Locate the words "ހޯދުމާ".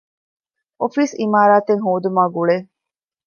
1.85-2.23